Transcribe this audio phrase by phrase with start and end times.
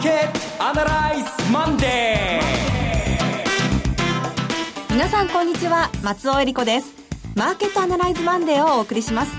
[0.00, 6.94] ーケットアナライズマンデー皆さんこんにちは松尾英里子です
[7.36, 9.32] マーケットアナライズマンデーをお送りします。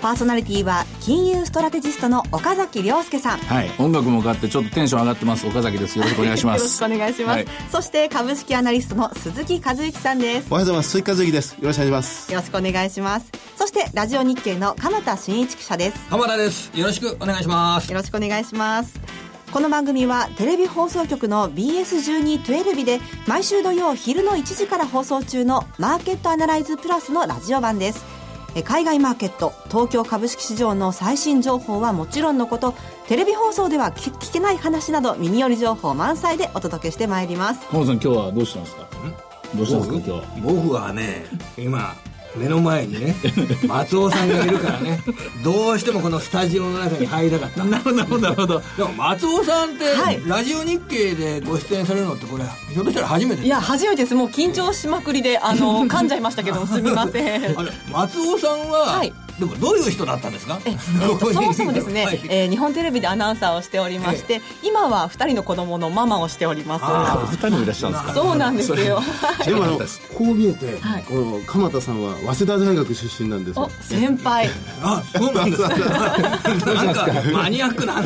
[0.00, 3.38] パーソナリティは金融ストラテジストの岡崎良介さん。
[3.38, 5.46] はい音楽もかかってちょっとテンション上がってます。
[5.46, 6.58] 岡崎ですよろしくお願いします。
[6.58, 10.48] よろしくお願いします、はい、そして株式アナリストの鈴木一之さんです。
[10.50, 10.90] おはようございます。
[10.90, 11.52] 鈴木一之です。
[11.52, 12.32] よろしくお願いします。
[12.32, 13.32] よろしくお願いします。
[13.56, 15.98] そしてラジオ NIKKEIの鎌田伸一記者です。
[16.10, 16.70] 鎌田です。
[16.78, 17.90] よろしくお願いします。
[17.90, 19.23] よろしくお願いします
[19.54, 28.04] この番組はテレビ放送局の BS1212 で毎週土曜昼の1時から放送中のマーケットアナライズプラスのラジオ版です。
[28.64, 32.74] 海外マーケット東京株式市場の最新情報はもちろんのこと
[33.06, 37.64] テレビ放送では聞けない話など耳寄り情報満載でお届けしてまいります。
[37.68, 38.88] 浜田さん今日はどうしたんですか？
[39.54, 41.94] どうしたんですか今日僕はね今
[42.36, 43.14] 目の前にね
[43.66, 45.00] 松尾さんがいるからね
[45.42, 47.64] どうしてもこのスタジオの中に入りたかった。
[47.64, 48.62] なるほどなるほど。
[48.76, 54.14] でも松尾さんって、はい、ラジオ日経でご出演されるのってこれひょっとしたら初めていや初めてです。
[54.14, 57.58] もう緊張しまくりであの噛んじゃいましたけどすみません。
[57.58, 60.58] あれ松尾さんは、はいでもどういう人だったんですか？
[60.64, 66.84] え、 えー、とそもそもですね、はい、えー、日本テレビでアナウンサーをしておりまして、え今は2人の子供のママをしております。
[66.84, 68.14] 2人もいらっしゃるんですか？
[68.14, 68.76] そうなんですよ。
[69.44, 69.84] でもあのこ
[70.20, 74.48] う見えて、はい、この鎌田さんは早稲田大学出身なんです先輩。
[74.82, 75.62] あそうなんです。
[75.62, 75.68] か
[76.74, 77.06] なんか？
[77.32, 78.04] マニアックな話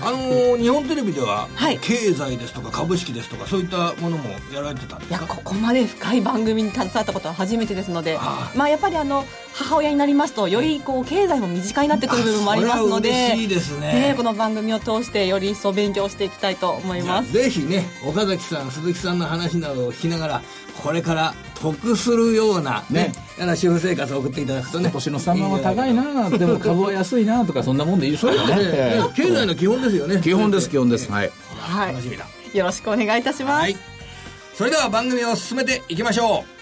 [0.00, 5.18] あの日本テレビでは、はい、経済ですとか株式ですとかそういったものもやられてたんですか？
[5.18, 8.18] いやここまで深い番組に携わったことは初めてですので
[8.54, 17.32] まあやっぱりあの母親になりますとよりこう経済も身近になってくる部分もありますのでいいですね、ね、この番組を通してより一層勉強していきたいと思います。
[17.32, 20.42] ぜひね岡崎さん鈴木さんの話などを聞きながら
[20.82, 23.12] これから得するようなね。
[23.38, 27.62] ね主婦生活を送っていただくとね年の差は高いなでも株は安いなとか。
[27.62, 28.38] そんなもんでいいでしょうね
[29.14, 30.20] 経済の基本ですよね。
[30.20, 31.10] 基本です基本です。
[31.10, 32.26] はい、はい、楽しみだ。
[32.52, 33.76] よろしくお願いいたします、はい、
[34.54, 36.61] それでは番組を進めていきましょう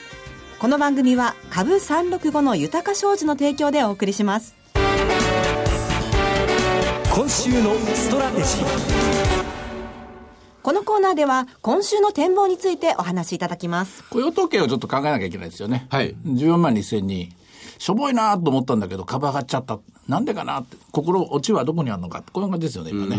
[0.61, 4.55] この番組は株365の豊か商事の提供でお送りします。
[7.15, 8.67] 今週のストラテジー。
[10.63, 14.05] このコーナーでは今週の展望についてお話しいただきます。
[14.11, 15.87] 雇用統計をちょっと考えなきゃいけないですよね。
[15.89, 16.15] はい。
[16.27, 17.33] 14万2000人。
[17.79, 19.79] しょぼいなと思ったんだけど株上がっちゃった。
[20.09, 20.77] なんでかなって。
[20.93, 23.17] 心落ちはどこにあるのかこんな感じですよね今ね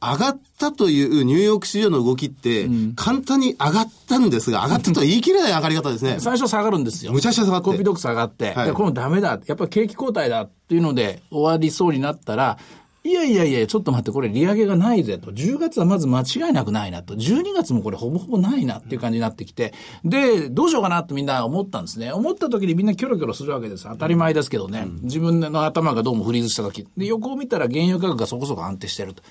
[0.00, 6.16] 上がったというニューヨーク市場の動きって、簡単に上がったんですが、上がったとは言い切れない上がり方ですね。
[6.20, 7.12] 最初下がるんですよ。
[7.12, 7.64] むちゃくちゃ下がって。
[7.64, 9.40] コピードック下がって、はい、これもダメだ。
[9.46, 12.58] やっぱり景気後退だっていうので終わりそうになったら、
[13.04, 15.30] いやいやいや、ちょっと待って、これ利上げがないぜと。
[15.30, 17.14] 10月はまず間違いなくないなと。
[17.14, 19.72] 12月もこれほぼほぼないなっていう感じになってきて。
[20.04, 22.12] で、どうしようかなとみんな思ったんですね。
[22.12, 23.84] 思った時にみんなキョロキョロするわけです。
[23.84, 24.86] 当たり前ですけどね。
[25.02, 26.86] 自分の頭がどうもフリーズした時。
[26.96, 29.22] で、横を見たら原油価格がそこそこ安定してると。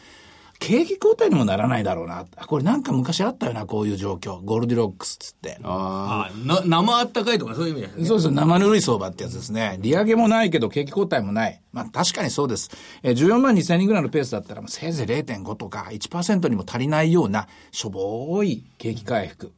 [0.59, 2.25] 景気後退にもならないだろうな。
[2.47, 4.43] これなんか昔あったよな、こういう状況。
[4.43, 5.59] ゴールディロックスつって。
[5.63, 6.37] ああ。
[6.45, 8.05] な、生あったかいとかそういう意味ですね。
[8.05, 8.31] そうです。
[8.31, 9.77] 生ぬるい相場ってやつですね。
[9.81, 11.61] 利上げもないけど景気後退もない。
[11.71, 12.71] まあ確かにそうです。
[13.03, 19.53] えー、14万2千人ぐらいのペースだったら、せいぜい0.5とか1%にも足りないような、しょぼい景気回復。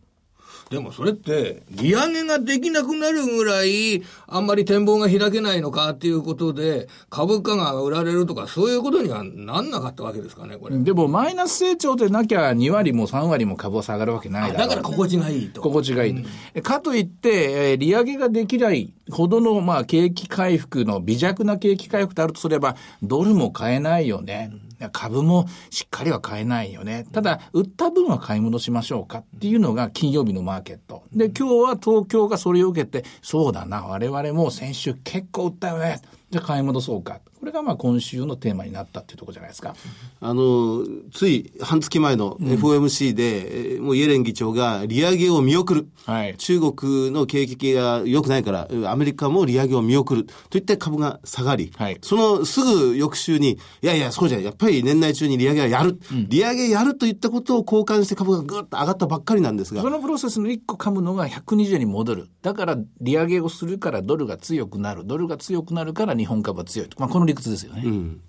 [0.70, 10.78] でもそれって、利上げができなくなるぐらい、あんまり展望が開けないのかっていうことで、株価が売られるとか、そういうことにはなんなかったわけですかね、これ。
[10.78, 15.62] でも、マイナス成長でなきゃ2割も3割も株は下がるわけないだだから心地がいいと。
[15.62, 16.24] 心地がいい。
[16.56, 24.52] うん、かといって、えー、利上げができないほどの、まあ、景気回復の、微弱な景気回復であるとすれば、ドルも買えないよね。
[24.54, 27.06] うん株もしっかりは買えないよね。
[27.12, 31.04] ただ、売った分は買い戻しましょうかっていうのが金曜日のマーケット。
[31.12, 36.00] で、今日は東京がそれを受けて、そうだな、我々も先週結構売ったよね。
[36.32, 37.20] じゃあ買い戻そうか。
[37.40, 39.74] これがまあ今週のテーマになったっていうところじゃないですか。
[40.20, 40.84] あの、
[41.14, 45.88] つい半月前の FOMC で、うん、もうイエレン議長が利上げを見送る。
[46.06, 50.28] はい、中国の景気が良くないから、アメリカも利上げを見送る。
[50.50, 55.98] といって株が下がり、はい、そのすぐ翌週に、いやいや、そうじゃやっぱり年内中に利上げはやる。
[56.12, 59.82] うん、利上げやるといったことを交換して株がぐっと上がったばっかりなんですが。
[59.82, 62.28] そのプロセスの一個噛むのが120円に戻る。
[62.42, 65.06] だから利上げをするからドルが強くなる。
[65.06, 66.90] ドルが強くなるから日本株は強い。
[66.98, 67.84] まあこの理屈ですよね。
[67.86, 68.22] うん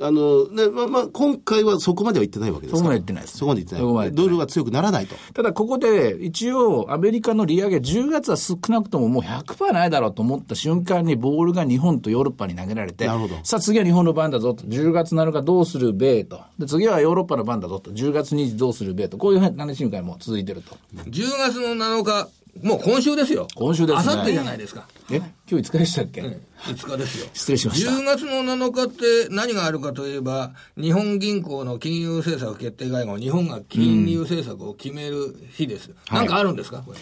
[0.00, 3.38] あの、ね、まあ、まあ、今回はそこまでは言ってないわけですそこまで言ってないです。
[3.38, 4.12] そこまで言ってない。
[4.12, 5.14] ドルは強くならないと。
[5.32, 13.36] ただ、ここで、一応、アメリカの利上げ、10月は少なくとももう100%ないだろうと思った瞬間に、ボールが日本とヨーロッパに投げられて、なるほど。
[13.44, 14.64] さあ、次は日本の番だぞと。
[14.64, 16.40] 10月7日どうする米と。
[16.58, 17.92] で、次はヨーロッパの番だぞと。
[17.92, 19.18] 10月2日どうする米と。
[19.18, 20.76] こういう話がもう続いてると。
[20.94, 22.28] 10月の7日、
[22.62, 23.46] もう今週ですよ。
[23.54, 23.98] 今週ですね。
[23.98, 24.88] あさってじゃないですか。
[25.10, 25.16] え？
[25.18, 27.26] 今日5日でしたっけ、うん、?5 日ですよ。
[27.32, 27.90] 失礼しました。
[27.92, 35.90] 10月の7日って何があるかといえば、日本銀行の金融政策決定会合、日本が金融政策を決める日です。
[35.90, 36.98] うん、なんかあるんですか、はい、これ。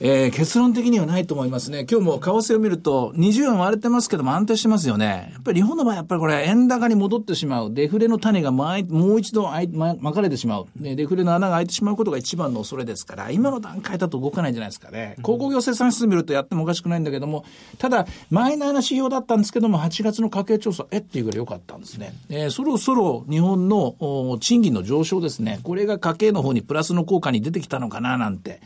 [0.00, 1.86] えー、結論的にはないと思いますね。
[1.88, 5.30] 今日も為替を見ると、20円割れてますけども安定してますよね。
[5.32, 7.72] やっぱり日本の場合、やっぱりこれ、円高に戻ってしまう。
[7.72, 10.66] デフレの種がもう一度ま、まかれてしまう。
[10.76, 15.16] デフレの穴が開いてしまうことが一番の恐れですから、今の段階だと動かないんじゃないですかね。
[15.22, 17.44] 鉱工業生産指数見るとやってもおかしくないんだけども、
[17.78, 21.00] ただ、マイナーな指標だったんですけども、8月の家計調査、えっ？
[21.02, 22.12] ていうぐらい良かったんですね。
[22.28, 25.60] えー、そろそろ日本の賃金の上昇ですね。
[25.62, 28.60] これが家計の方にプラスの効果に出てきたのかななんて。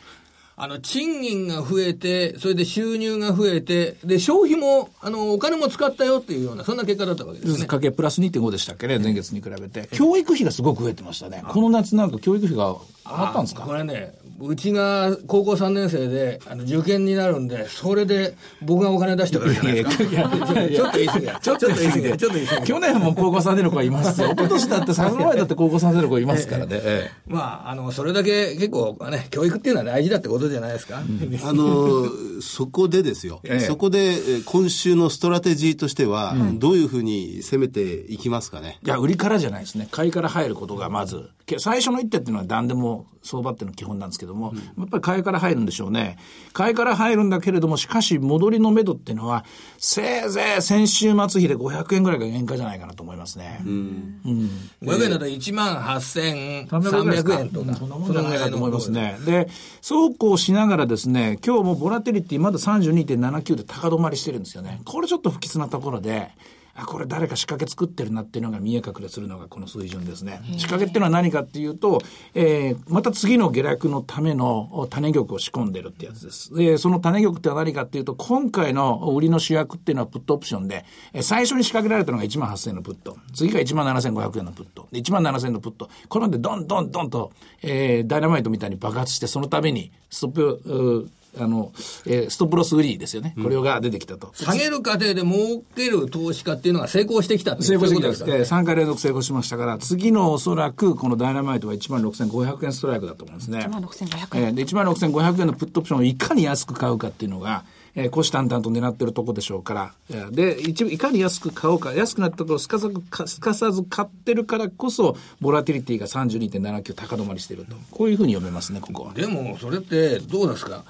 [0.58, 7.66] あの、賃金が増えて、それで収入が増えて、で、消費も、あの、お金も使ったよっていうような、そんな結果だったわけですね。
[7.66, 9.86] 家計プラス2.5でしたっけね、前月に比べて。
[9.92, 11.42] 教育費がすごく増えてましたね。
[11.46, 12.78] この夏なんか教育費が上
[13.24, 13.64] がったんですか？
[13.64, 20.04] これね、うちが高校3年生で、あの、受験になるんで、それで僕がお金出してからじゃないですか。
[20.04, 24.34] ちょっと言い過ぎちょっと言い過ぎちょっと言い過ぎ去年も高校3年の子はいますよ。
[24.36, 26.80] 今年だって3年前だって高校3年の子いますからね。
[26.82, 30.98] ええ、まあ、あの、それだけ結構ね、教育っていうのは大事だってことじゃないですか。
[30.98, 32.06] あの、
[32.40, 33.40] そこでですよ。
[33.44, 38.78] ええ、そこで、今週のストラテジーとしては、うん、どういうふうに攻めていきますかね？
[38.84, 39.88] いや、売りからじゃないですね。
[39.90, 41.30] 買いから入ることがまず。
[41.58, 46.18] 最初の一手っていうのは何でも相場っていうのは基本なんですけども、うん、やっぱり買いから入るんでしょうね。
[46.52, 49.44] 買いから入るんだけれども、しかし戻りのめどっていうのは、
[49.78, 53.60] せいぜい先週末比で500円ぐらいが限界じゃないかなと思いますね。
[53.64, 54.20] うん。
[54.24, 54.50] うん、
[54.82, 57.74] 500円だと1万8300円とか。
[57.74, 59.18] そんなもんじゃないかと思いますね。
[59.24, 59.48] で、
[59.80, 64.80] そうこうしながらですね、今日もボラテリティまだ32.79で高止まりしてるんですよね。
[64.84, 66.30] これちょっと不吉なところで、
[66.76, 70.40] あ、これ誰か仕掛け作ってるなっていうのが見え隠れするのがこの水準ですね。
[70.58, 72.02] 仕掛けっていうのは何かっていうと、
[72.34, 76.54] えー、また次の下落のための種玉を仕込んでるってやつです。
[76.54, 80.84] で、その種玉っては何かっていうと、今回の売りの主役っていうのはプットオプションで、
[81.22, 83.16] 最初に仕掛けられたのが1万8000円のプット。
[83.34, 84.88] 次が1万7500円のプット。
[84.92, 85.88] で、1万7000円のプット。
[86.08, 87.32] これでどんどんどんと、
[87.62, 91.72] えー、ダイナマイトみたいに爆発して、そのためにストップ、あの、
[92.06, 93.34] えー、ストップロス売りですよね。
[93.42, 94.32] これが出てきたと。
[94.34, 98.24] 下げる過程で儲ける投資家っていうのが成功してきた成功してきたです。
[98.26, 103.58] えー、3回連続成功しましたから、次のおそらくこのダイナマイトは1万6500円ストライクだと思うんですね。
[103.60, 104.44] 1万6500円。
[104.44, 107.64] えー、で、1万6500円のプットオプションをいかに安く買うかっていうのが、
[107.96, 112.94] えー、虎視眈々と狙ってるとこでしょうから、で、一いかに安く買おうか、安くなったところすかさず、
[113.26, 117.74] すかさず買ってるからこそ、ボラティリティが32.79高止まりしてると。
[117.90, 119.14] こういうふうに読めますね、ここは。
[119.14, 120.84] でも、それってどうですか？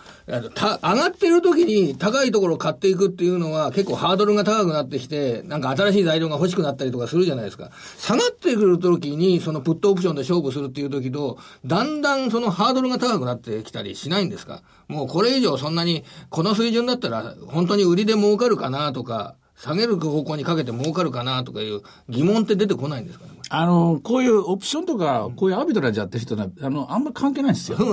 [0.56, 7.70] た上がってる時に高いところを買っていくっていうのは結構ハードルが高くなってきて、なんか新しい材料が欲しくなったりとかするじゃないですか。
[7.98, 14.62] 下がってくる時に、そのプットオプションで勝負するっていう時と、だんだんそのハードルが高くなってきたりしないんですか？
[14.88, 23.35] もうこれ以上そんなに、この水準だったら本当に売りで儲かるかなとか、下げる方向にかけて儲かるかなとかいう疑問って出てこないんですかね？
[23.48, 27.78] あの、こういうオプションとか、こういうアビトラジやってる人は、あの、あんま関係ないんですよ。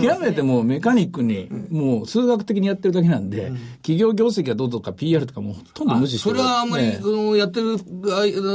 [0.00, 3.52] 極めてもうメカニックに、もう数学的にやってるだけなんで、
[3.82, 6.36] 企業業績がどうとか PR とかもほとんど無視してる。
[6.36, 7.78] それはあんまり、ね、のやってる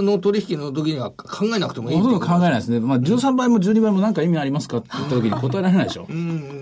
[0.01, 2.79] の取引の時には考えなくてもいいほとんど考えないですね。
[2.79, 6.07] まあ、13倍も12倍も何か意味ありますかって言った時に答えられないでしょ。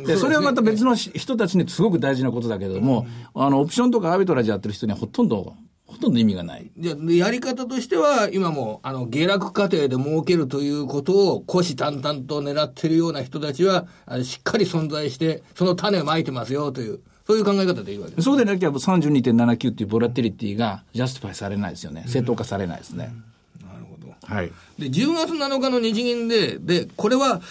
[0.08, 3.06] で、それはまた別の人たちにすごく大事なことだけれども、
[3.36, 5.54] あの、オプションとかアビトラジやってる人にはほとんど
[5.92, 6.72] ほとんど意味がない。
[6.78, 6.96] じゃ
[7.26, 13.88] やり方としては、今も、あの、下落過程で儲けるということを、虎視眈々と狙ってるような人たちは、
[14.24, 17.00] しっかり存在して、その種をまいてますよという。
[17.28, 22.04] そういう考え方でいいわけですそうでなきゃ32.79っていうボラティリティが justify されないですよね。
[22.08, 23.14] 正当化されないですね。
[23.62, 24.14] うん、なるほど。
[24.22, 24.52] はい。
[24.80, 27.42] で、10月7日の日銀で、で、これは、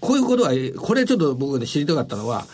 [0.00, 2.46] こういうことは、これちょっと僕で知りたかったのは、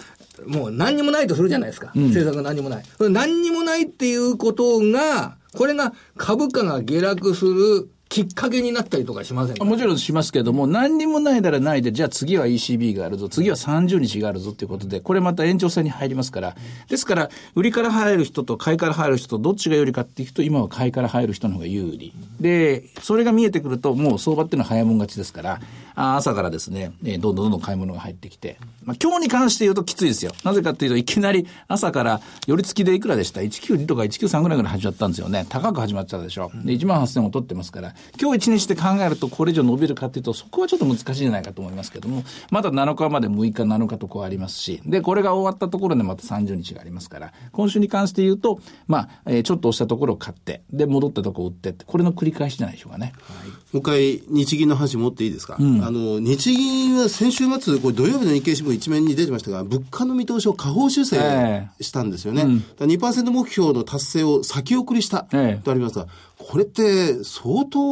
[0.44, 1.92] もう何にもないとするじゃないですか。
[1.94, 2.84] うん、政策が何にもない。
[2.98, 9.64] 何にもないっていうことが、これが株価が下落するきっかけになったりとかしませんか？
[9.64, 16.56] もちろんしますけれども、何にもないならないで、じゃあ次は ECB があるぞ、次は30日があるぞっていうことで、これまた延長戦に入りますから、
[16.88, 22.12] ですから、売りから入る人と買いから入る人とどっちが有利かっていうと、今は買いから入る人の方が有利。
[22.40, 25.60] で、それが見えてくると、もう相場っていうのは早もん勝ちですから、
[25.96, 30.32] 朝からですね、どんどんどんどん買い物が入ってきて、まあ、今日に関して言うときついですよ。
[30.44, 35.46] なぜかっていうと、いきなり朝から寄り付きでいくらでした ?192 とか193ぐらいから始まったんですよね。
[35.48, 36.52] 高く始まっちゃうでしょ。
[36.54, 53.12] で、1万8000を取ってますから、今日一日で考えるとこれ以上伸びるかっていうと、そこはちょっと難しいんじゃないかと思いますけども、まだ7日まで6日、7日とこうありますし、で、これが終わったところでまた30日がありますから、今週に関して言うと、まあ、えー、ちょっと押したところを買って、で、戻ったところを売ってって、これの繰り返しじゃないでしょうかね。
[53.22, 62.42] はい、もう一回、日銀の話持っていいですか、うん、あの、日銀は先週末、これ土曜日の日経新聞一面に出てましたが、物価の見通しを下方修正したんですよね。
[62.42, 65.26] えーうん、2%目標の達成を先送りした、
[65.64, 66.06] とありますが、
[66.38, 67.85] これって相当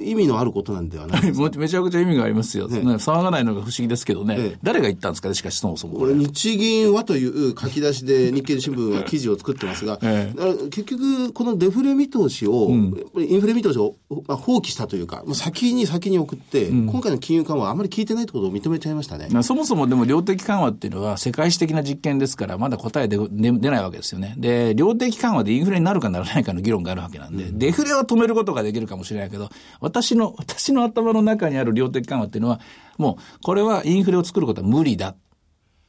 [0.00, 1.58] 意味のあることなんではないですか？
[1.58, 5.98] めちゃくちゃ意味がありますよ、ね、騒がないのが不思議ですけどね、ね誰が言ったんですかね、しかしそもそも。
[5.98, 19.28] これ、日銀はという書き出しで 日経新聞は記事を作ってますが、ええ、結局、このデフレ見通しを、うん、インフレ見通しを放棄したというか、先に先に送って、うん、今回の金融緩和はあまり効いてないってことを認めちゃいましたね。
[19.42, 24.34] そもそもでも量的緩和っていうのは世界史的な実験ですから、まだ答えで出ないわけですよね。
[24.36, 29.39] で、量的緩和でインフレになるかならないかの議論があるわけなんで、うん、デフレは止めることができるかもしれないけど、
[29.80, 32.60] 私の、 私の頭の中にある量的緩和っていうのは、
[32.98, 35.14] もう、これはインフレを作ることは無理だ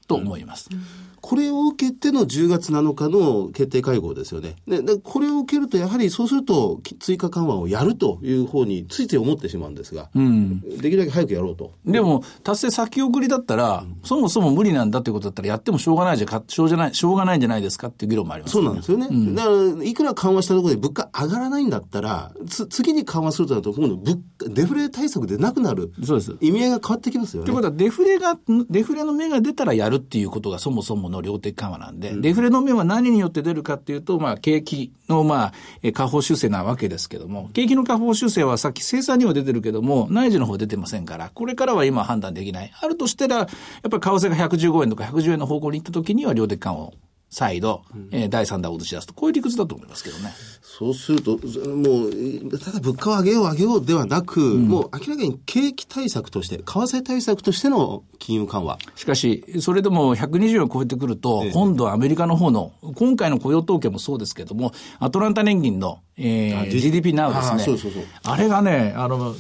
[0.08, 0.70] と思います。
[0.72, 4.56] うんこれを受けての10月7日の決定会合ですよね。
[4.68, 11.74] ででこれを受けると、やはりそうすると、追加緩和をやるという方について思ってしまうんですが、うん、できるだけ早くやろうと。
[11.86, 19.08] でも、達成先送りだったら、うん、そもそも無理なんだということだったら、やってもしょうがないじゃ、しょうじゃない、しょうがないんじゃないですかっていう議論もあります、ね、そうなんですよね。
[19.10, 25.94] うん、だから、いくら緩和したところで物価上がらないんだったら、つ次に緩和するとなると、今度物価、デフレ対策でなくなる。
[26.04, 26.36] そうです。
[26.42, 27.46] 意味合いが変わってきますよね。
[27.46, 28.38] ということは、デフレが、
[28.70, 35.53] デフレの芽が出たらやるっていうことがそもそもの量的緩和なんんで、デフレの面は何によって出るかっていうと、まあ、景気の、ま
[35.84, 42.72] あ、下方修正なわけですけども、景気の下方修正はさっき生産には出てるけども、内需の方出てませんから、これからは今判断できない。
[42.80, 46.94] あるとしたら、やっぱり為替が115円とか110円の方向に行った時には量的緩和を
[47.32, 50.34] 再度、うん、えー、第3弾を移し出すと、こういう理屈だと思いますけどね。
[50.62, 58.78] そうすると、もう、ただ物価を上げよう上げようではなく、うん、もう明らかに景気対策として、為替対策としての金融緩和。
[58.96, 67.64] しかし、それでも120円を超えてくると、ええ、今度はアメリカの方の、今回の雇用統計もそうですけども、アトランタ年金の、えー、GDP ナウですね。
[67.64, 69.36] そうそうそうあれがね、あの、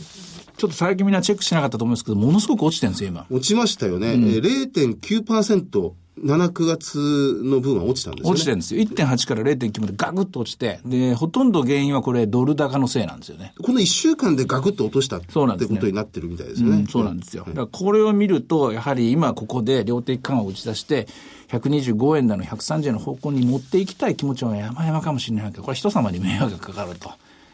[0.55, 3.25] ちょっと最近みんなチェックしなかったと思うんですけど、ものすごく落ちてるんですよ、今。
[3.29, 4.13] 落ちましたよね。
[4.13, 6.00] うん、0.9%。
[6.23, 8.31] 7、9月の分は落ちたんですね。
[8.31, 8.81] 落ちてるんですよ。
[8.81, 13.53] 1.8から0.9までガクッと落ちて、で、ほとんど原因はこれドル高のせいなんですよね。
[13.61, 16.85] この1週間でガクッと落としたってことになってるみたいですよね。
[16.89, 17.43] そうなんですよ。
[17.47, 21.07] だからこれを見ると、やはり今ここで量的緩和を打ち出して、
[21.49, 27.11] 125円だの130円の方向に持っていきたい気持ちは山々かもしれないけど、これ人様に迷惑がかかると。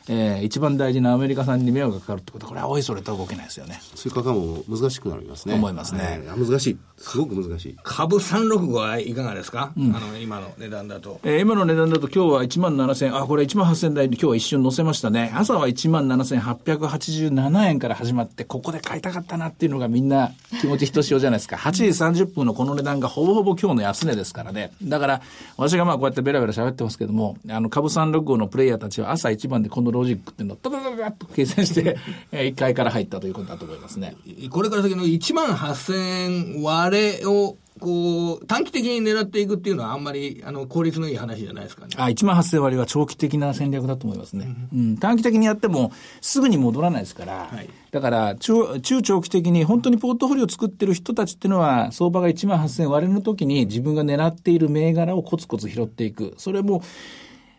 [0.10, 3.82] えー、一番大事なアメリカ産に迷惑がかかるってことは、これはおいそれと動けないですよね。
[3.96, 5.56] 追加緩和も難しくなりますね。
[5.56, 6.22] 思いますね。
[6.38, 6.78] 難しい。
[6.98, 7.78] すごく難しい。
[7.84, 11.20] 株365はいかがですか、うん、あの、今の値段だと。
[11.24, 15.32] えー、今の値段だと今日は1万7000、あ、これ1万8000台で今日は一瞬乗せましたね。
[15.36, 21.58] 朝は1万7887円から始まって、ここで買いたかったなっていうのがみんな気持ちひとしおじゃないですか。
[21.58, 24.72] 8時30分のこの値段がほぼほぼ今日の安値ですからね。
[24.82, 25.22] だから、
[25.58, 31.98] 私がまあこうやってベラベラ喋ってますけども、あの、株365のプレイヤーたちは朝一番でこのロジックっていうのをタタタタと計算して、
[32.32, 34.16] えー、1階から入ったということだと思いますね。
[34.50, 41.94] これから先の1万8000円割れをこう、短期的に狙っていくっていうのはあんまり、あの、効率のいい話じゃないですかね。
[41.98, 44.48] あ、1万8000割は長期的な戦略だと思いますね。
[44.74, 56.34] うん、うん、短期的にやっても、すぐに戻らないですから、はい、だから中、中長期的に本当にポートフォリオを作ってる人たちっていうのは、相場が1万8000割れの時に自分が狙っている銘柄をコツコツ拾っていく。
[56.38, 56.82] それも、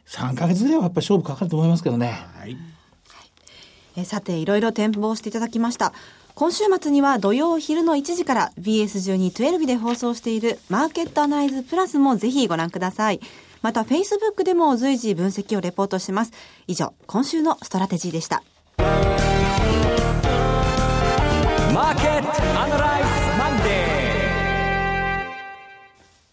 [0.08, 2.18] 3か月ぐらいはやっぱり勝負かかると思いますけどね。
[2.38, 2.56] はい。
[3.96, 5.92] えさて、いろいろ展望していただきました。
[6.34, 13.20] 今週末には土曜昼の1時から BS1212 で放送しているマーケットアナライズプラスもぜひご覧ください。
[13.60, 16.32] また Facebook でも随時分析をレポートします。
[16.68, 18.44] 以上、今週のストラテジーでした。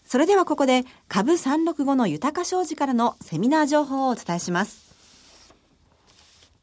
[0.06, 4.86] それではここで株365の豊か商事からのセミナー情報をお伝えします。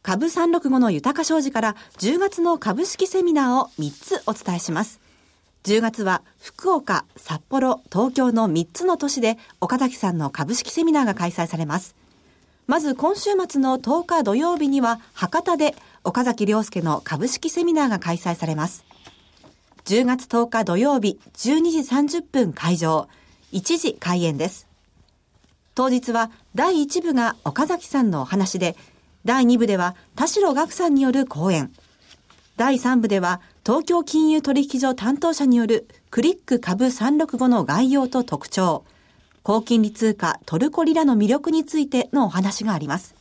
[0.02, 5.02] 株365の豊か商事から10月の株式セミナーを3つお伝えします。
[5.64, 11.96] 10月は福岡、札幌、東京の3つの都市で岡崎さんの株式セミナーが開催されます。
[12.68, 18.86] まず今週末の10日土曜日には博多で岡崎亮介の株式セミナーが開催されます。
[19.86, 21.80] 10月10日土曜日12時
[22.20, 23.10] 30分会場、
[23.54, 24.68] 1時開演です。
[25.76, 28.76] 当日は第1部が岡崎さんのお話で、
[29.26, 31.72] 第2部では田代岳さんによる講演。
[32.58, 38.84] 第3部では東京金融取引所担当者によるクリック株365の概要と特徴、
[39.44, 43.16] 高金利通貨トルコリラの魅力についてのお話があります。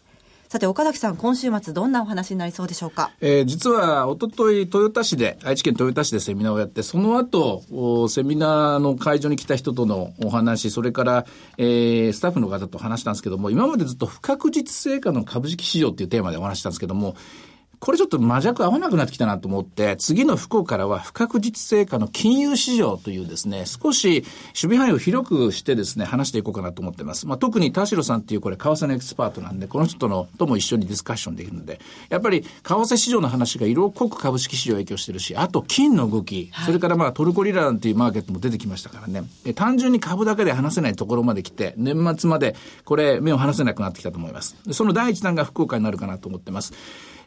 [0.52, 3.11] さて、岡崎さん、今週末どんなお話になりそうでしょうか？
[3.23, 17.16] えー、実は、おととい、豊田市で、愛知県豊田市でセミナーをやって、その後、おセミナーの会場に来た人とのお話、それから、えー、スタッフの方と話したんですけども、今までずっと不確実成果の株式市場っていうテーマでお話したんですけども、
[17.82, 27.26] これちょっと魔弱合わなくなってきたなと思って、次の不幸からは不確実性下の金融市場というですね、少し守備範囲を広くしてですね、話していこうかなと思ってます。
[27.26, 39.24] まあ、特に田代さんっていうこれ、為替のエキスパートなんで、この人との、とも一緒にディスカッションできるので、やっぱり為替市場の話が色濃く株式市場を影響してるし、あと金の動き、それからまあトルコリラなんていうマーケットも出てきましたからね、
[39.56, 44.54] 単純に株だけで話せないところまで来て、年末までこれ目を離せなくなってきたと思います。
[44.70, 46.74] その第一弾が福岡になるかなと思ってます。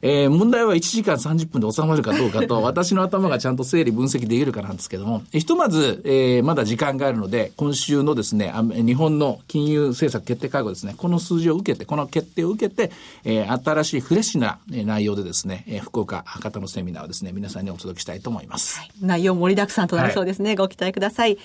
[0.08, 12.92] えー、問題は1時間30分で収まるかどうかと、 私の頭がちゃんと整理分析できるかなんですけども、ひとまず、えー、まだ時間があるので、今週のですね、日本の金融政策決定会合ですね、この数字を受けて、この決定を受けて、
[13.24, 18.78] えー、新しいフレッシュな内容でですね、えー、福岡博多のセミナーをですね、皆さんにお届けしたいと思います。
[18.78, 20.50] はい、内容盛りだくさんとなりそうですね。
[20.50, 21.40] はい、ご期待ください。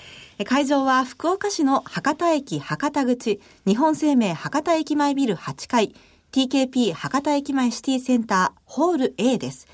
[0.45, 5.95] 会場は福岡市の博多駅博多口、日本生命博多駅前ビル8階、
[6.31, 9.67] TKP 博多駅前シティセンターホール A です。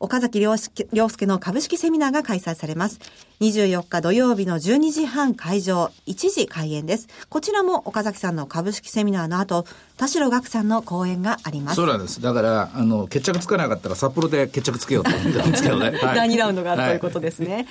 [0.00, 3.00] 岡崎良介の株式セミナーが開催されます。
[3.40, 7.08] 24日土曜日の12時半会場、1時開演です。
[7.28, 9.64] こちらも岡崎さんの株式セミナーの後、
[9.96, 11.76] 田代岳さんの講演があります。
[11.76, 12.20] そうなんです。
[12.20, 15.90] だから、あの、決着つかなかったら札幌で決着つけようと思ってたんですけどね。
[16.02, 17.54] はい、第2ラウンドがあるということですね。
[17.54, 17.66] はい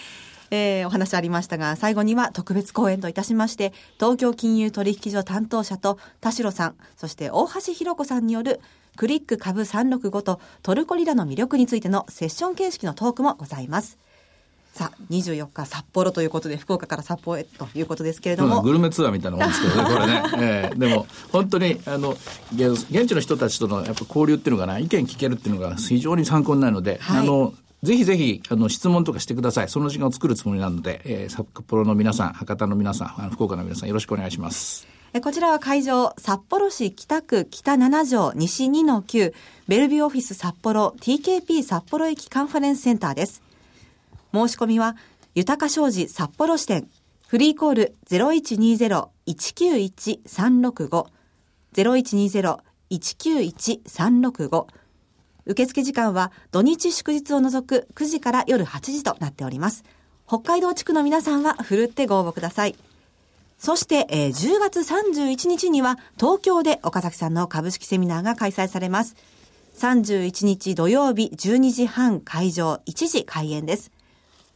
[0.52, 8.62] えー、お話ありましたが、最後には特別講演といたしまして、東京金融取引所担当者と田代さん、そして大橋弘子さんによる
[8.96, 13.98] クリック株365とトルコリラの魅力についてのセッション形式のトークもございます。
[14.74, 18.64] さあ、24日札幌ということで、福岡から札幌へということですけれども。
[18.64, 20.24] グルメツアーみたいなもんですけどね、 これね。
[20.40, 22.18] えー、でも、本当に、あの、
[22.56, 29.68] 現地の人たちとのやっぱ交流っていうのかな、意見聞けるっていうのが非常に参考になるので、はい、あの、ぜひぜひ、あの、質問とかしてください。
[29.68, 34.88] その時間を作るつもりなので、えー、札幌の皆さん、博多の皆さん、福岡の皆さん、よろしくお願いします。
[35.22, 39.34] こちらは会場、札幌市北区北7条西2-9、
[39.68, 43.42] ベルビーオフィス札幌 TKP 札幌駅カンファレンスセンターです。
[44.34, 44.96] 申し込みは、
[45.36, 46.88] 豊か商事札幌支店、
[47.28, 51.06] フリーコール0120-191-365、
[51.76, 54.68] 0120-191-365、
[55.46, 59.84] 受付時間は土日祝日を除く9時から夜8時となっております。
[60.28, 62.76] 北海道地区の皆さんはふるってご応募ください。
[63.58, 69.16] そして、えー、10月31日には東京で岡崎さんの株式セミナーが開催されます。
[69.78, 73.92] 31日土曜日12時半会場1時開演です。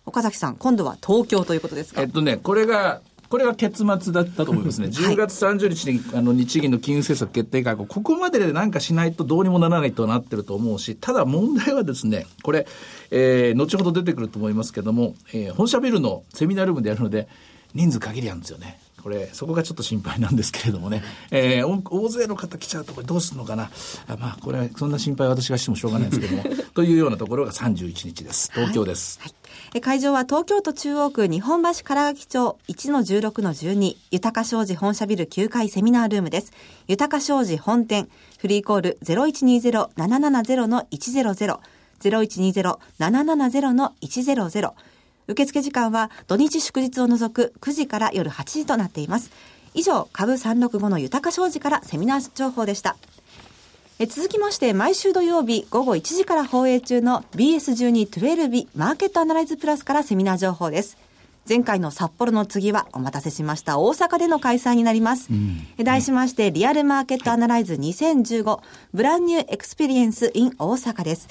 [0.06, 2.02] 岡崎さん、今度は東京ということですか？
[2.02, 4.88] えっとね、これがこれが結末だったと思いますね。
[4.88, 12.66] 10月30日に、あの日銀の金融政策決定会合、ここまでで何かしないとどうにもならないとなってると思うし、ただ問題はですね、これ、
[13.12, 17.28] えー、後ほど出てくると思いますけども、えー、本社ビルのセミナールームでやるので、
[17.74, 18.80] 人数限りあるんですよね。
[19.08, 23.72] これ、そこがちょっと心配なんですけれどもね、えー、大勢の方来ちゃうと、これどうするのかな。
[24.06, 26.44] あまあ、これ、そんな心配私がしてもしょうがないんですけども、
[26.76, 28.52] というようなところが31日です。
[28.54, 29.18] 東京です。
[29.22, 29.34] はい、
[29.72, 36.52] はい、会場は東京都中央区日本橋唐垣町1-16-12豊か商事本社ビル9階セミナールームです。
[36.90, 41.60] 豊か商事本店フリーコール0120-770-100
[42.02, 44.74] 0120-770-100
[45.28, 49.32] 受付時間は土日祝日を除く9時から夜8時となっています。
[49.74, 52.98] 以上、株365の豊商事からセミナー情報でした。
[54.00, 60.98] え続きまして、毎週土曜日午後1時から放映中の BS12-12 日マーケットアナライズプラスからセミナー情報です。
[61.50, 65.30] 前回の札幌の次はお待たせしました大阪での開催になります。
[65.32, 68.60] うん、題しまして、リアルマーケットアナライズ2015、
[68.94, 71.28] ブランニューエクスペリエンス in 大阪です。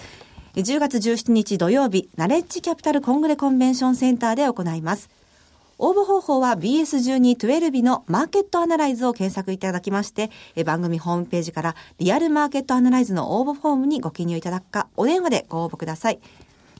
[0.57, 5.11] 10月17日土曜日、ナレッジキャピタルコングレコンベンションセンターで行います。
[5.79, 10.31] 応募方法は BS1212 日のマーケットアナライズを検索いただきまして、
[10.64, 16.21] 番組ホームページからリアルマーケットアナライズの応募フォームにご記入いただくか、お電話でご応募ください。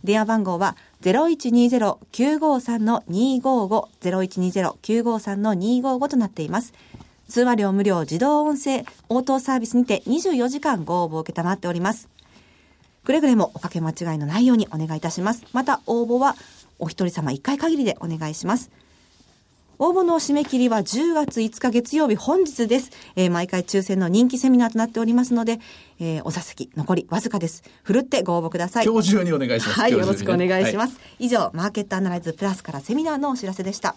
[0.03, 6.73] 電話番号は0120-953-255、0120-953-255となっています。
[7.29, 12.09] 通話料無料自動音声応答サービスにて24時間ご応募を受けたまっております。
[13.07, 15.45] くれぐれもおかけ間違いのないようにお願いいたします。
[15.53, 16.35] また応募は
[16.81, 18.73] お一人様1回限りでお願いします。
[19.79, 22.91] 応募の締め切りは10月5日月曜日本日です。
[23.15, 25.61] えー、毎回抽選の人気セミナーとなっておりますので、
[26.01, 27.63] えー、お座席残りわずかです。
[27.85, 28.87] ふるってご応募ください。
[28.87, 29.81] 今日中にお願いします。
[29.81, 30.97] はい、よろしくお願いします。
[30.97, 33.95] はい、以上、マーケットアナライズプラスからセミナーのお知らせでした。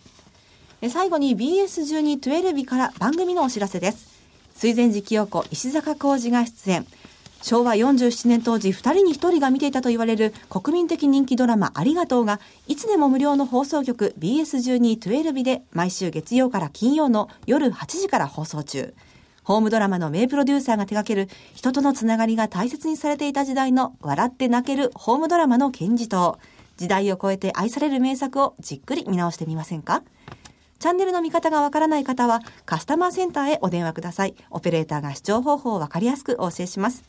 [0.84, 4.08] え最後に BS1212 日から番組のお知らせです。
[4.54, 6.86] 水前寺清子、石坂浩二が出演。
[7.42, 18.94] 昭和47年当時2人に1人が見ていたと言われる国民的人気ドラマありがとうがいつでも無料の放送局 BS1212 で毎週月曜から金曜の夜8時から放送中。
[19.44, 26.38] ホームドラマの名プロデューサーが手掛ける人とのつながりが大切にされていた時代の笑って泣けるホームドラマの金字塔。
[26.78, 30.04] 時代を超えて愛される名作をじっくり見直してみませんか？
[30.78, 34.36] チャンネルの見方がわからない方はカスタマーセンターへお電話ください。
[34.52, 37.04] オペレーターが視聴方法をわかりやすくお教えします。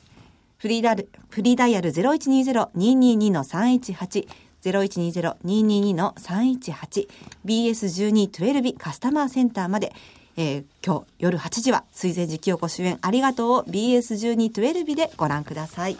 [0.60, 4.28] フリーダルフリーダイヤル0120-222-318
[4.62, 7.08] 0120-222-318
[7.46, 9.94] BS1212 カスタマーセンターまで、
[10.36, 15.96] えー、今日夜8時は水前寺清子主演ありがとうを BS1212 でご覧ください。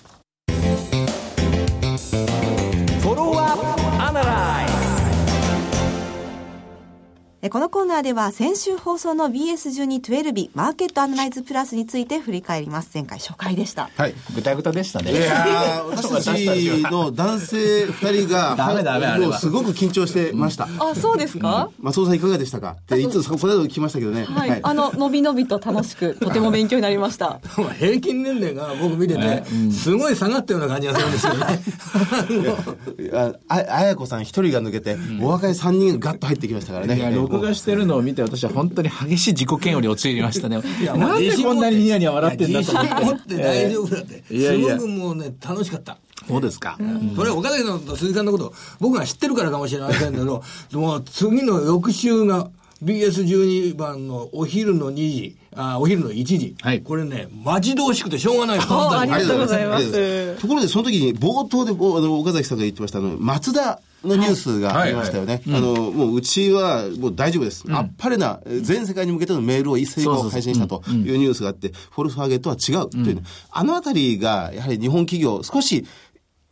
[7.49, 9.87] このコーナーでは先週放送の BS1212
[10.33, 12.91] 日マーケットアナライズプラスについて振り返ります。
[12.93, 13.89] 前回初回でした。
[13.97, 14.15] はい。
[14.35, 15.11] ぐたぐたでしたね。
[15.13, 19.39] いや 私たちの男性二人が、 ダメダメあれは。
[19.39, 20.69] すごく緊張してました。
[20.79, 21.71] あ、そうですか？
[21.81, 22.77] 松尾さんいかがでしたか？
[22.79, 24.25] っていつそれで聞きましたけどね。
[24.27, 24.61] はい。
[24.63, 27.41] あの、のびのびと楽しく、 とても勉強になりました。
[27.79, 33.01] 平均年齢が僕見てて、すごい下がったような感じがするんですよね。
[33.49, 37.30] あ、あやこさん一人が抜けて、お若い三人がガッと入ってきましたからね。
[37.31, 40.61] 録画してるのを見て私は本当に激しい自己嫌悪に陥りましたね。
[40.81, 43.05] いや、なんでこんなにニヤニヤ笑ってんだと思って。
[43.05, 44.23] 持って大丈夫だって。
[44.29, 45.99] すごくもうね、楽しかった。
[46.29, 46.79] そうですか。
[47.17, 52.51] それ岡崎さんと鈴木さんのこと、僕が知ってるからかもしれませんけど、 もう次の翌週が、
[52.83, 58.59] BS12 番のお昼の2時、あお昼の1時、はい、これね、待ち遠しくてしょうがない。
[58.63, 60.37] ありがとうございます。
[60.41, 65.43] ところで、その時に冒頭であの岡崎さんが言ってましたあの、松田のニュースがありましたよね。
[65.47, 67.65] あの、もううちはもう大丈夫です。
[67.71, 75.85] あっぱれな、全世界に向けてのメールを一斉に配信したというニュースがあって、フォルスファーゲンとは違うという、あのあたりが、やはり日本企業、少し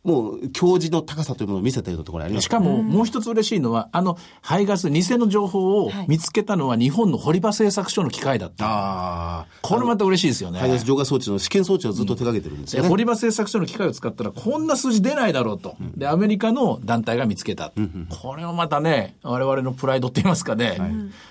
[0.03, 8.65] もう、教示の高さというものを見せたようなところありますしかも、もう一つ嬉しいのは、あの、排ガス、偽の情報を見つけたのは日本の堀場製作所の機械だった。
[8.65, 9.45] ああ。
[9.61, 10.59] これまた嬉しいですよね。
[10.59, 12.89] 排ガス浄化装置の試験装置をずっと手掛けてるんですよね。
[12.89, 15.75] 堀場製作所の機械を使ったら、こんな数字出ないだろうと。
[15.97, 17.73] で、アメリカの団体が見つけた。
[18.21, 20.77] これをまたね、我々のプライドって言いますかね、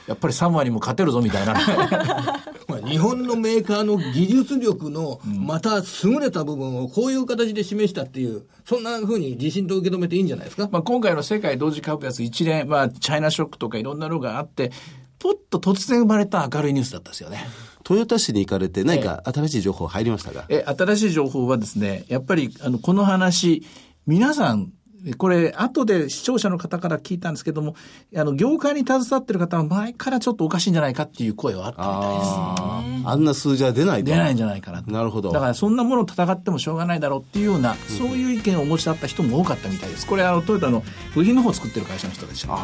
[0.06, 1.56] やっぱり3割も勝てるぞみたいな。
[2.86, 10.68] 日本のメーカーの技術力の、また優れた部分をこういう形で示したっていう、そんなふうに自信と受け止めていいんじゃないですか？
[10.70, 14.72] まあ、今回の世界同時株安一連、まあ、チャイナショックとかいろんなのがあって、
[15.18, 17.46] ぽっと突然生まれた明るいニュースだったんですよね。
[17.88, 20.44] 豊田市に行かれて何か新しい情報入りましたか？
[20.50, 23.64] え、新しい情報はですね、やっぱり、あの、この話、
[24.06, 24.70] 皆さん
[25.16, 27.74] これ、後で視聴者の方から聞いたんですけども、
[28.16, 33.08] あの、業界に携わってる方は前からちょっとおかしいんじゃないかっていう声はあったみたいです。
[33.08, 35.32] あんな数字は出ない出ないんじゃないかななるほど。
[35.32, 40.06] だからそんなものを戦ってもしょうがないだろうっていうような、そういう意見をお持ちだった人も多かったみたいです。
[40.06, 40.82] これ、あの、トヨタの
[41.14, 42.62] 部品の方を作ってる会社の人でしたね。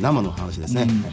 [0.00, 0.86] 生の話ですね。
[0.88, 1.04] うん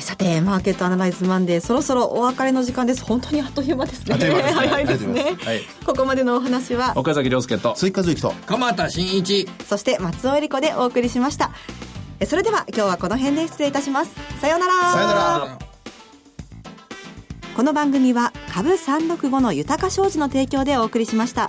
[0.00, 3.04] さてマーケットアナライズマンデーそろそろお別れの時間です。
[3.04, 4.14] 本当にあっという間ですね。
[4.16, 9.48] 早いですね、はい、ここまでのお話は岡崎亮介と追加随と鎌田新一。
[9.66, 11.50] そして松尾恵理子でお送りしました。
[12.26, 14.12] それでは今日はこの辺で失礼いたします。
[14.40, 14.72] さようなら。
[14.92, 15.58] さようなら。
[17.54, 21.48] この番組は株365の豊か商事の提供でお送りしました。